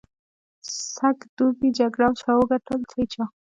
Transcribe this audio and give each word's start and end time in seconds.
سږ 0.93 1.17
دوبي 1.37 1.69
جګړه 1.79 2.07
چا 2.19 2.31
وګټل؟ 2.39 2.81
هېچا. 2.95 3.23